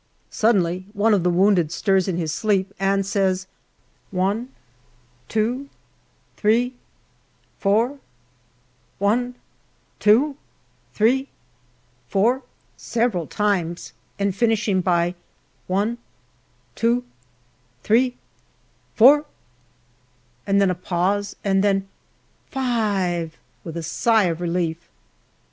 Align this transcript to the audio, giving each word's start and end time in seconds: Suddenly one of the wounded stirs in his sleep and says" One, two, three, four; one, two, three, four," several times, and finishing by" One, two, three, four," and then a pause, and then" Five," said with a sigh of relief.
Suddenly 0.31 0.87
one 0.93 1.13
of 1.13 1.21
the 1.21 1.29
wounded 1.29 1.71
stirs 1.71 2.07
in 2.07 2.17
his 2.17 2.33
sleep 2.33 2.73
and 2.79 3.05
says" 3.05 3.45
One, 4.25 4.49
two, 5.29 5.69
three, 6.37 6.73
four; 7.59 7.99
one, 8.97 9.35
two, 9.99 10.37
three, 10.91 11.27
four," 12.07 12.41
several 12.77 13.27
times, 13.27 13.93
and 14.17 14.35
finishing 14.35 14.81
by" 14.81 15.13
One, 15.77 15.99
two, 16.73 17.03
three, 17.83 18.17
four," 18.95 19.25
and 20.47 20.59
then 20.59 20.71
a 20.71 20.73
pause, 20.73 21.35
and 21.43 21.63
then" 21.63 21.87
Five," 22.49 23.33
said 23.33 23.39
with 23.63 23.77
a 23.77 23.83
sigh 23.83 24.23
of 24.23 24.41
relief. 24.41 24.89